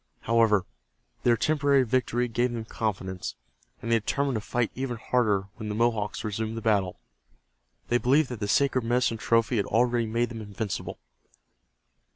However, 0.21 0.65
their 1.21 1.37
temporary 1.37 1.83
victory 1.83 2.27
gave 2.27 2.53
them 2.53 2.65
confidence, 2.65 3.35
and 3.83 3.91
they 3.91 3.99
determined 3.99 4.33
to 4.33 4.41
fight 4.41 4.71
even 4.73 4.97
harder 4.97 5.41
when 5.57 5.69
the 5.69 5.75
Mohawks 5.75 6.23
resumed 6.23 6.57
the 6.57 6.61
battle. 6.63 6.99
They 7.89 7.99
believed 7.99 8.29
that 8.29 8.39
the 8.39 8.47
sacred 8.47 8.83
medicine 8.83 9.17
trophy 9.17 9.57
had 9.57 9.67
already 9.67 10.07
made 10.07 10.29
them 10.29 10.41
invincible. 10.41 10.97